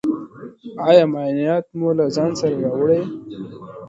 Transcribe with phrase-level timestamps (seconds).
[0.87, 3.09] ایا معاینات مو له ځان سره راوړي دي؟